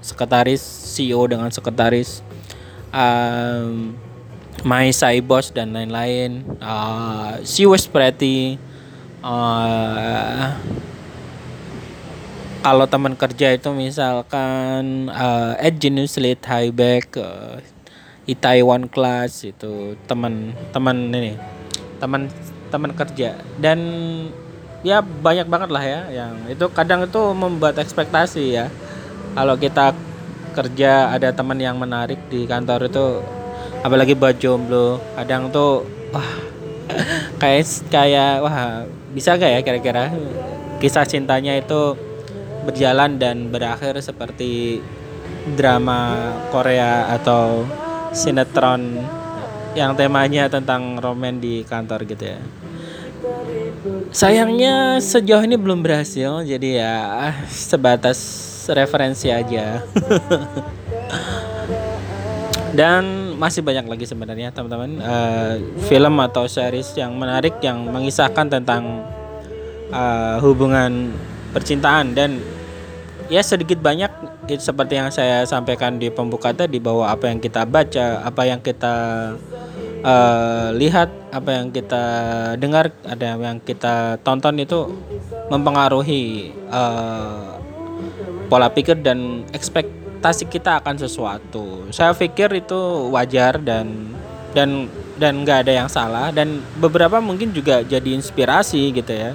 sekretaris 0.00 0.62
CEO 0.62 1.26
dengan 1.28 1.50
sekretaris 1.50 2.22
um, 2.94 3.92
My 4.62 4.92
Sai 4.94 5.18
Boss 5.24 5.50
dan 5.50 5.74
lain-lain. 5.74 6.46
Uh, 6.62 7.42
she 7.42 7.66
was 7.66 7.88
pretty. 7.88 8.60
Uh, 9.22 10.54
kalau 12.62 12.86
teman 12.86 13.18
kerja 13.18 13.58
itu 13.58 13.74
misalkan 13.74 15.10
uh, 15.10 15.58
at 15.58 15.74
Genius 15.82 16.14
Late 16.20 16.46
Highback, 16.46 17.18
uh, 17.18 17.58
Itaewon 18.22 18.86
Class 18.86 19.42
itu 19.42 19.98
teman 20.06 20.54
teman 20.70 21.10
ini 21.10 21.34
teman 21.98 22.30
teman 22.70 22.94
kerja 22.94 23.34
dan 23.58 23.78
ya 24.82 24.98
banyak 25.02 25.46
banget 25.46 25.70
lah 25.70 25.82
ya 25.82 26.00
yang 26.10 26.34
itu 26.50 26.66
kadang 26.74 27.06
itu 27.06 27.22
membuat 27.34 27.78
ekspektasi 27.78 28.44
ya. 28.58 28.66
Kalau 29.32 29.56
kita 29.56 29.96
kerja 30.52 31.08
ada 31.14 31.32
teman 31.32 31.56
yang 31.56 31.80
menarik 31.80 32.20
di 32.28 32.44
kantor 32.44 32.90
itu 32.90 33.24
apalagi 33.80 34.12
buat 34.12 34.36
jomblo 34.36 35.00
kadang 35.16 35.48
tuh 35.48 35.88
wah 36.12 36.30
kayak 37.40 37.64
kayak 37.88 38.44
wah 38.44 38.84
bisa 39.14 39.38
gak 39.38 39.50
ya 39.56 39.60
kira-kira? 39.64 40.12
Kisah 40.82 41.06
cintanya 41.06 41.56
itu 41.56 41.94
berjalan 42.66 43.18
dan 43.18 43.50
berakhir 43.50 43.98
seperti 44.02 44.82
drama 45.54 46.34
Korea 46.50 47.10
atau 47.10 47.66
sinetron 48.14 49.02
yang 49.72 49.96
temanya 49.96 50.52
tentang 50.52 51.00
roman 51.00 51.40
di 51.40 51.64
kantor 51.64 52.04
gitu 52.04 52.36
ya 52.36 52.38
sayangnya 54.14 55.02
sejauh 55.02 55.42
ini 55.42 55.58
belum 55.58 55.82
berhasil 55.82 56.46
jadi 56.46 56.68
ya 56.82 56.96
sebatas 57.50 58.18
referensi 58.70 59.26
aja. 59.32 59.82
Dan 62.72 63.36
masih 63.36 63.60
banyak 63.60 63.84
lagi 63.84 64.08
sebenarnya 64.08 64.48
teman-teman. 64.54 64.96
Uh, 65.02 65.60
film 65.90 66.14
atau 66.24 66.48
series 66.48 66.96
yang 66.96 67.12
menarik 67.18 67.60
yang 67.60 67.84
mengisahkan 67.84 68.48
tentang 68.48 69.04
uh, 69.92 70.40
hubungan 70.40 71.12
percintaan. 71.52 72.16
Dan 72.16 72.40
ya 73.28 73.44
sedikit 73.44 73.76
banyak 73.76 74.08
seperti 74.56 74.96
yang 74.96 75.12
saya 75.12 75.44
sampaikan 75.44 76.00
di 76.00 76.08
pembuka 76.08 76.56
tadi 76.56 76.80
bahwa 76.80 77.12
apa 77.12 77.28
yang 77.28 77.38
kita 77.44 77.68
baca 77.68 78.24
apa 78.24 78.42
yang 78.48 78.60
kita 78.64 78.94
uh, 80.04 80.74
lihat 80.76 81.08
apa 81.32 81.50
yang 81.62 81.66
kita 81.70 82.04
dengar 82.58 82.92
ada 83.06 83.38
yang 83.38 83.58
kita 83.62 84.18
tonton 84.20 84.60
itu 84.60 84.90
mempengaruhi 85.48 86.52
uh, 86.68 87.58
pola 88.50 88.68
pikir 88.68 89.00
dan 89.00 89.46
ekspektasi 89.54 90.50
kita 90.50 90.82
akan 90.84 91.00
sesuatu. 91.00 91.88
Saya 91.94 92.12
pikir 92.12 92.52
itu 92.52 93.08
wajar 93.14 93.56
dan 93.62 94.12
dan 94.52 94.90
dan 95.16 95.46
nggak 95.46 95.64
ada 95.66 95.72
yang 95.84 95.88
salah 95.88 96.28
dan 96.34 96.60
beberapa 96.76 97.22
mungkin 97.22 97.54
juga 97.54 97.80
jadi 97.80 98.12
inspirasi 98.12 98.92
gitu 98.92 99.12
ya. 99.14 99.32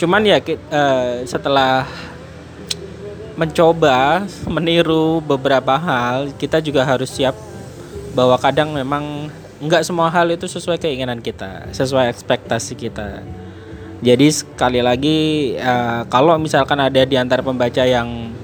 Cuman 0.00 0.26
ya 0.26 0.42
uh, 0.42 1.22
setelah 1.22 1.86
mencoba 3.34 4.22
meniru 4.46 5.18
beberapa 5.18 5.74
hal, 5.74 6.30
kita 6.38 6.62
juga 6.62 6.86
harus 6.86 7.10
siap 7.10 7.34
bahwa 8.14 8.38
kadang 8.38 8.70
memang 8.70 9.26
nggak 9.62 9.82
semua 9.86 10.10
hal 10.10 10.30
itu 10.32 10.46
sesuai 10.50 10.80
keinginan 10.80 11.22
kita, 11.22 11.70
sesuai 11.70 12.10
ekspektasi 12.10 12.74
kita. 12.74 13.22
Jadi 14.04 14.26
sekali 14.28 14.84
lagi 14.84 15.18
uh, 15.56 16.04
kalau 16.10 16.36
misalkan 16.36 16.76
ada 16.82 17.02
di 17.06 17.16
antara 17.16 17.40
pembaca 17.40 17.86
yang 17.86 18.34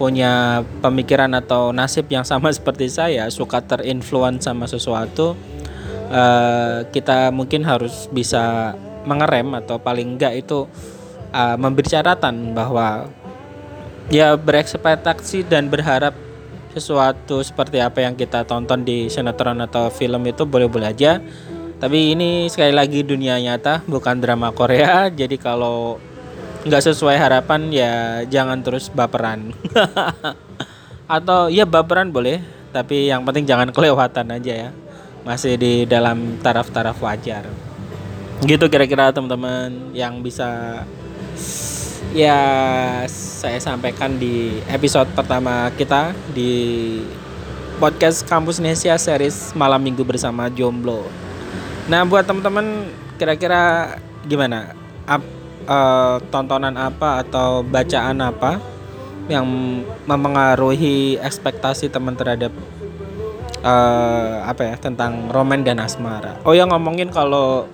punya 0.00 0.64
pemikiran 0.80 1.28
atau 1.36 1.76
nasib 1.76 2.08
yang 2.08 2.24
sama 2.24 2.48
seperti 2.56 2.88
saya 2.88 3.28
suka 3.28 3.60
terinfluence 3.60 4.48
sama 4.48 4.64
sesuatu 4.64 5.36
uh, 6.08 6.88
kita 6.88 7.28
mungkin 7.28 7.68
harus 7.68 8.08
bisa 8.08 8.72
mengerem 9.04 9.52
atau 9.56 9.76
paling 9.76 10.16
enggak 10.16 10.40
itu 10.40 10.64
uh, 11.32 11.56
memberi 11.60 11.88
catatan 11.88 12.52
bahwa 12.56 13.08
ya 14.08 14.40
berekspektasi 14.40 15.44
dan 15.44 15.68
berharap 15.68 16.16
sesuatu 16.74 17.42
seperti 17.42 17.82
apa 17.82 18.06
yang 18.06 18.14
kita 18.14 18.46
tonton 18.46 18.86
di 18.86 19.10
sinetron 19.10 19.58
atau 19.62 19.90
film 19.90 20.22
itu 20.26 20.46
boleh-boleh 20.46 20.90
aja. 20.94 21.18
Tapi 21.80 22.12
ini 22.12 22.46
sekali 22.52 22.76
lagi 22.76 23.00
dunia 23.00 23.40
nyata 23.40 23.82
bukan 23.88 24.20
drama 24.20 24.52
Korea. 24.52 25.08
Jadi 25.20 25.40
kalau 25.40 25.98
nggak 26.60 26.92
sesuai 26.92 27.16
harapan 27.16 27.72
ya 27.72 27.92
jangan 28.28 28.60
terus 28.62 28.92
baperan. 28.92 29.50
Atau 31.16 31.50
ya 31.50 31.66
baperan 31.66 32.14
boleh 32.14 32.38
tapi 32.70 33.10
yang 33.10 33.26
penting 33.26 33.48
jangan 33.48 33.74
kelewatan 33.74 34.30
aja 34.30 34.68
ya. 34.68 34.70
Masih 35.26 35.58
di 35.58 35.84
dalam 35.84 36.38
taraf-taraf 36.40 36.96
wajar. 37.02 37.48
Gitu 38.40 38.72
kira-kira 38.72 39.12
teman-teman 39.12 39.92
yang 39.92 40.24
bisa 40.24 40.80
ya 42.16 42.40
saya 43.08 43.60
sampaikan 43.62 44.16
di 44.16 44.58
episode 44.68 45.08
pertama 45.12 45.70
kita 45.76 46.16
di 46.32 46.52
podcast 47.80 48.24
Kampus 48.28 48.60
Nesia 48.60 48.96
series 49.00 49.56
malam 49.56 49.80
minggu 49.80 50.04
bersama 50.04 50.48
Jomblo. 50.52 51.04
Nah 51.88 52.04
buat 52.04 52.28
teman-teman 52.28 52.92
kira-kira 53.16 53.96
gimana? 54.28 54.76
uh, 55.70 56.16
tontonan 56.28 56.74
apa 56.74 57.22
atau 57.26 57.62
bacaan 57.62 58.18
apa 58.18 58.58
yang 59.30 59.46
mempengaruhi 60.10 61.14
ekspektasi 61.22 61.86
teman 61.86 62.18
terhadap 62.18 62.50
uh, 63.62 64.42
apa 64.42 64.74
ya 64.74 64.74
tentang 64.76 65.30
roman 65.30 65.62
dan 65.62 65.78
asmara. 65.78 66.34
Oh 66.42 66.50
ya 66.50 66.66
ngomongin 66.66 67.14
kalau 67.14 67.70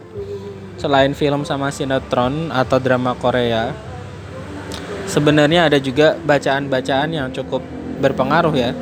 selain 0.77 1.17
film 1.17 1.49
sama 1.49 1.73
sinetron 1.73 2.53
atau 2.53 2.77
drama 2.77 3.17
Korea, 3.17 3.73
sebenarnya 5.16 5.72
ada 5.72 5.81
juga 5.81 6.12
bacaan-bacaan 6.20 7.09
yang 7.09 7.33
cukup 7.33 7.64
berpengaruh 8.05 8.52
ya. 8.52 8.76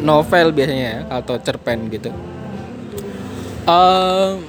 Novel 0.00 0.50
biasanya 0.56 0.86
ya 0.88 0.98
atau 1.20 1.36
cerpen 1.38 1.92
gitu. 1.92 2.10
Uh, 3.68 4.40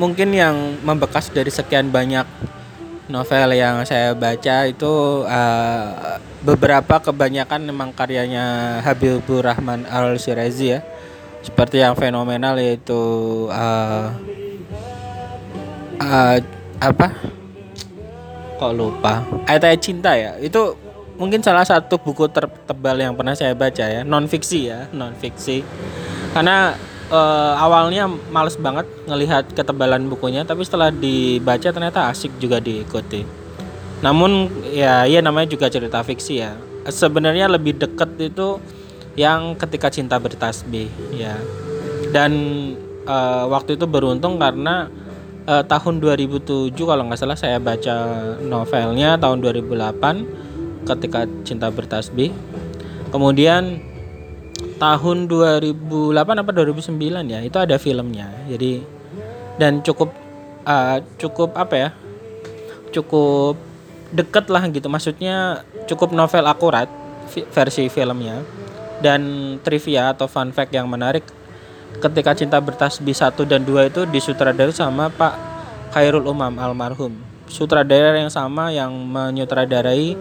mungkin 0.00 0.32
yang 0.32 0.56
membekas 0.80 1.28
dari 1.30 1.52
sekian 1.52 1.92
banyak 1.92 2.24
novel 3.06 3.54
yang 3.54 3.84
saya 3.86 4.18
baca 4.18 4.66
itu 4.66 5.22
uh, 5.28 6.18
beberapa 6.42 6.98
kebanyakan 6.98 7.70
memang 7.70 7.90
karyanya 7.94 8.78
Habibur 8.82 9.46
Rahman 9.46 9.86
Al 9.86 10.18
Shirazi 10.18 10.74
ya 10.74 10.80
seperti 11.42 11.80
yang 11.80 11.94
fenomenal 11.94 12.58
yaitu 12.58 13.00
uh, 13.48 14.10
uh, 16.02 16.38
apa 16.78 17.37
kok 18.58 18.74
lupa? 18.74 19.22
Ayat-ayat 19.46 19.80
cinta 19.80 20.12
ya? 20.18 20.34
Itu 20.42 20.74
mungkin 21.18 21.42
salah 21.42 21.66
satu 21.66 21.98
buku 21.98 22.30
tertebal 22.30 22.98
yang 22.98 23.14
pernah 23.18 23.34
saya 23.34 23.54
baca 23.54 23.86
ya. 23.86 24.02
Non 24.06 24.26
fiksi 24.30 24.70
ya 24.70 24.86
non 24.94 25.14
fiksi 25.18 25.66
karena 26.32 26.78
uh, 27.10 27.54
awalnya 27.58 28.06
males 28.30 28.54
banget 28.54 28.86
ngelihat 29.10 29.50
ketebalan 29.52 30.06
bukunya 30.06 30.46
tapi 30.46 30.62
setelah 30.62 30.94
dibaca 30.94 31.68
ternyata 31.74 32.08
asik 32.10 32.34
juga 32.38 32.62
diikuti. 32.62 33.26
Namun 33.98 34.46
ya 34.70 35.04
iya 35.10 35.18
namanya 35.18 35.50
juga 35.50 35.66
cerita 35.66 36.02
fiksi 36.06 36.34
ya. 36.38 36.54
Sebenarnya 36.88 37.50
lebih 37.50 37.76
deket 37.76 38.16
itu 38.16 38.62
yang 39.18 39.58
ketika 39.58 39.90
cinta 39.90 40.16
bertasbih 40.22 40.86
ya. 41.10 41.34
Dan 42.14 42.32
uh, 43.04 43.44
waktu 43.50 43.74
itu 43.74 43.84
beruntung 43.84 44.38
karena 44.38 44.88
uh, 45.48 45.64
tahun 45.64 46.04
2007 46.04 46.76
kalau 46.76 47.08
nggak 47.08 47.18
salah 47.18 47.38
saya 47.40 47.56
baca 47.56 47.96
novelnya 48.44 49.16
tahun 49.16 49.40
2008 49.40 50.84
ketika 50.84 51.24
cinta 51.42 51.72
bertasbih. 51.72 52.30
Kemudian 53.08 53.80
tahun 54.76 55.26
2008 55.26 56.12
apa 56.44 56.50
2009 56.52 57.32
ya 57.32 57.40
itu 57.40 57.56
ada 57.56 57.80
filmnya. 57.80 58.28
Jadi 58.52 58.84
dan 59.56 59.80
cukup 59.80 60.12
uh, 60.68 61.00
cukup 61.16 61.56
apa 61.56 61.74
ya 61.74 61.90
cukup 62.92 63.56
deket 64.12 64.52
lah 64.52 64.68
gitu. 64.68 64.92
Maksudnya 64.92 65.64
cukup 65.88 66.12
novel 66.12 66.44
akurat 66.44 66.88
versi 67.52 67.88
filmnya. 67.88 68.44
Dan 68.98 69.54
trivia 69.62 70.10
atau 70.10 70.26
fun 70.26 70.50
fact 70.50 70.74
yang 70.74 70.90
menarik 70.90 71.22
ketika 71.98 72.36
cinta 72.36 72.60
bertasbih 72.60 73.16
satu 73.16 73.42
dan 73.48 73.64
dua 73.64 73.88
itu 73.88 74.04
disutradarai 74.06 74.74
sama 74.74 75.10
Pak 75.10 75.34
Khairul 75.92 76.28
Umam 76.28 76.60
almarhum. 76.60 77.16
Sutradara 77.48 78.20
yang 78.20 78.28
sama 78.28 78.68
yang 78.68 78.92
menyutradarai 78.92 80.12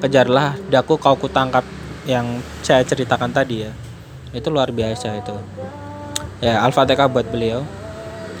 kejarlah 0.00 0.56
daku 0.72 0.96
kau 0.96 1.12
kutangkap 1.12 1.62
yang 2.08 2.40
saya 2.64 2.80
ceritakan 2.80 3.28
tadi 3.28 3.68
ya. 3.68 3.72
Itu 4.32 4.48
luar 4.48 4.72
biasa 4.72 5.20
itu. 5.20 5.36
Ya 6.40 6.64
al-fatihah 6.64 7.06
buat 7.12 7.28
beliau. 7.28 7.62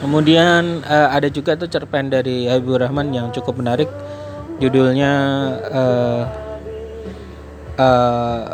Kemudian 0.00 0.80
uh, 0.88 1.12
ada 1.12 1.28
juga 1.28 1.52
tuh 1.60 1.68
cerpen 1.68 2.08
dari 2.08 2.48
Habibur 2.48 2.80
Rahman 2.80 3.12
yang 3.12 3.28
cukup 3.28 3.60
menarik. 3.60 3.92
Judulnya 4.56 5.12
uh, 5.68 6.22
uh, 7.76 8.44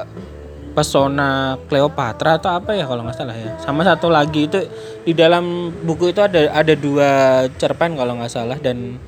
pesona 0.76 1.56
Cleopatra 1.72 2.36
atau 2.36 2.52
apa 2.52 2.76
ya 2.76 2.84
kalau 2.84 3.00
nggak 3.08 3.16
salah 3.16 3.32
ya? 3.32 3.56
Sama 3.64 3.80
satu 3.80 4.12
lagi 4.12 4.44
itu 4.44 4.60
di 5.08 5.16
dalam 5.16 5.72
buku 5.72 6.12
itu 6.12 6.20
ada 6.20 6.52
ada 6.52 6.76
dua 6.76 7.42
cerpen 7.56 7.96
kalau 7.96 8.20
nggak 8.20 8.28
salah 8.28 8.60
dan 8.60 9.00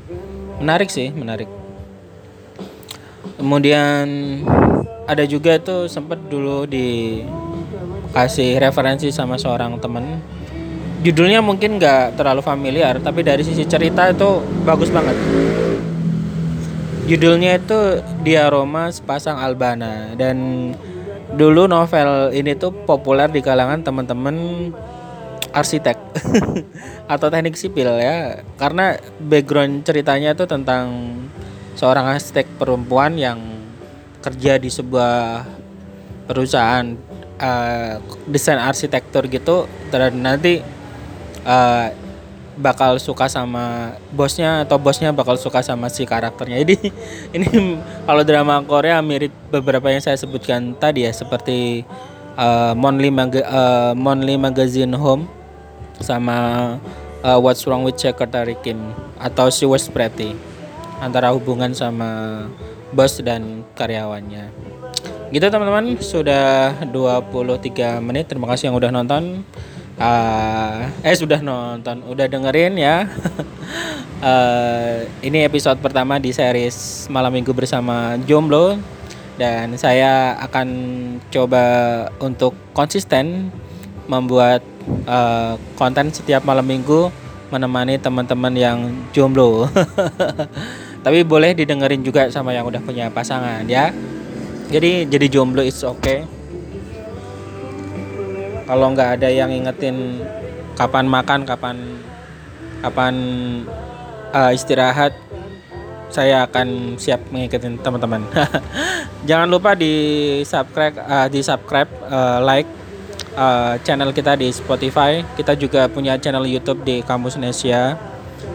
menarik 0.65 0.89
sih 0.89 1.13
menarik. 1.13 1.45
Kemudian 3.37 4.09
ada 5.05 5.29
juga 5.29 5.61
itu 5.61 5.93
sempat 5.93 6.17
dulu 6.33 6.65
di 6.65 7.21
kasih 8.17 8.57
referensi 8.57 9.13
sama 9.13 9.37
seorang 9.37 9.77
temen. 9.77 10.25
Judulnya 11.05 11.45
mungkin 11.45 11.77
nggak 11.77 12.17
terlalu 12.17 12.41
familiar 12.41 12.97
tapi 12.99 13.21
dari 13.21 13.45
sisi 13.45 13.69
cerita 13.69 14.09
itu 14.09 14.41
bagus 14.65 14.89
banget. 14.89 15.15
Judulnya 17.09 17.61
itu 17.61 18.05
Dia 18.21 18.53
Roma 18.53 18.93
Sepasang 18.93 19.41
Albana 19.41 20.13
dan 20.17 20.37
dulu 21.35 21.69
novel 21.69 22.33
ini 22.33 22.57
tuh 22.57 22.73
populer 22.73 23.29
di 23.29 23.45
kalangan 23.45 23.85
teman-teman 23.85 24.37
arsitek 25.53 25.97
atau 27.13 27.27
teknik 27.29 27.57
sipil 27.57 27.89
ya. 27.99 28.45
Karena 28.57 28.97
background 29.21 29.85
ceritanya 29.85 30.33
itu 30.33 30.45
tentang 30.49 31.17
seorang 31.77 32.17
arsitek 32.17 32.57
perempuan 32.57 33.17
yang 33.17 33.39
kerja 34.25 34.59
di 34.59 34.69
sebuah 34.69 35.47
perusahaan 36.29 36.87
uh, 37.41 37.95
desain 38.29 38.61
arsitektur 38.61 39.29
gitu. 39.29 39.69
Dan 39.89 40.25
nanti 40.25 40.61
uh, 41.45 42.08
bakal 42.59 42.99
suka 42.99 43.31
sama 43.31 43.95
bosnya 44.11 44.67
atau 44.67 44.77
bosnya 44.77 45.15
bakal 45.15 45.39
suka 45.39 45.63
sama 45.63 45.87
si 45.87 46.03
karakternya. 46.03 46.67
Jadi 46.67 46.77
ini 47.39 47.79
kalau 48.05 48.23
drama 48.27 48.59
Korea 48.67 48.99
mirip 48.99 49.31
beberapa 49.49 49.87
yang 49.89 50.03
saya 50.03 50.19
sebutkan 50.19 50.75
tadi 50.75 51.07
ya 51.07 51.13
seperti 51.15 51.87
uh, 52.35 52.75
Monthly, 52.75 53.11
Maga 53.15 53.41
uh, 53.47 53.93
Monthly 53.95 54.35
Magazine 54.35 54.93
Home 54.99 55.31
sama 56.03 56.37
uh, 57.23 57.39
What's 57.39 57.63
Wrong 57.65 57.87
with 57.87 57.97
Secretary 57.97 58.59
Kim 58.61 58.79
atau 59.23 59.49
She 59.55 59.65
Was 59.65 59.87
Pretty 59.87 60.35
antara 60.99 61.31
hubungan 61.31 61.71
sama 61.73 62.43
bos 62.91 63.23
dan 63.23 63.63
karyawannya. 63.79 64.51
Gitu 65.29 65.45
teman-teman. 65.45 66.01
Sudah 66.01 66.75
23 66.89 68.01
menit. 68.01 68.27
Terima 68.33 68.49
kasih 68.49 68.73
yang 68.73 68.77
udah 68.81 68.91
nonton 68.91 69.45
uh, 69.99 70.89
eh 71.03 71.15
sudah 71.19 71.43
nonton 71.43 72.07
udah 72.07 72.27
dengerin 72.31 72.79
ya. 72.79 73.11
Uh, 74.23 75.05
ini 75.27 75.45
episode 75.45 75.83
pertama 75.83 76.17
di 76.23 76.31
series 76.31 77.07
malam 77.11 77.35
minggu 77.35 77.53
bersama 77.53 78.17
Jomblo. 78.25 78.79
Dan 79.39 79.79
saya 79.79 80.35
akan 80.43 80.69
coba 81.31 81.63
untuk 82.19 82.59
konsisten 82.75 83.55
membuat 84.11 84.67
uh, 85.07 85.55
konten 85.79 86.11
setiap 86.11 86.43
malam 86.43 86.67
minggu 86.67 87.07
menemani 87.55 88.03
teman-teman 88.03 88.51
yang 88.59 88.79
jomblo. 89.15 89.71
Tapi 91.07 91.23
boleh 91.23 91.55
didengerin 91.55 92.03
juga 92.03 92.27
sama 92.35 92.51
yang 92.51 92.67
udah 92.67 92.83
punya 92.83 93.15
pasangan 93.15 93.63
ya. 93.71 93.95
Jadi 94.75 95.07
jadi 95.07 95.27
jomblo 95.31 95.63
it's 95.63 95.87
okay 95.87 96.27
kalau 98.69 98.93
nggak 98.93 99.17
ada 99.17 99.33
yang 99.33 99.49
ingetin 99.49 100.21
kapan 100.77 101.09
makan 101.09 101.49
kapan 101.49 101.77
kapan 102.85 103.15
uh, 104.37 104.53
istirahat 104.53 105.17
saya 106.09 106.45
akan 106.49 106.97
siap 106.97 107.21
mengikuti 107.29 107.69
teman-teman. 107.85 108.25
Jangan 109.29 109.49
lupa 109.49 109.77
di 109.77 109.93
subscribe 110.45 110.97
uh, 111.01 111.29
di 111.29 111.41
subscribe 111.45 111.89
uh, 112.09 112.41
like 112.45 112.69
uh, 113.37 113.77
channel 113.85 114.13
kita 114.13 114.37
di 114.37 114.49
Spotify. 114.49 115.21
Kita 115.37 115.53
juga 115.57 115.85
punya 115.89 116.17
channel 116.17 116.49
YouTube 116.49 116.85
di 116.85 117.05
Kampus 117.05 117.37
Indonesia. 117.37 117.97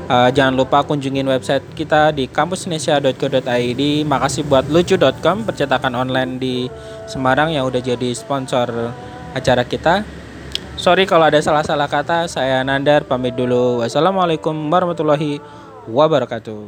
Uh, 0.03 0.31
jangan 0.31 0.55
lupa 0.55 0.83
kunjungin 0.83 1.27
website 1.27 1.63
kita 1.75 2.15
di 2.15 2.27
kampusnesia.co.id. 2.27 3.81
Makasih 4.07 4.43
buat 4.47 4.67
lucu.com 4.67 5.43
percetakan 5.47 5.93
online 5.95 6.39
di 6.39 6.55
Semarang 7.07 7.51
yang 7.51 7.67
udah 7.67 7.79
jadi 7.83 8.11
sponsor 8.15 8.91
acara 9.33 9.65
kita. 9.65 10.05
Sorry 10.77 11.05
kalau 11.05 11.29
ada 11.29 11.41
salah-salah 11.41 11.89
kata. 11.89 12.25
Saya 12.29 12.61
Nandar 12.65 13.05
pamit 13.05 13.33
dulu. 13.37 13.81
Wassalamualaikum 13.81 14.53
warahmatullahi 14.69 15.41
wabarakatuh. 15.89 16.61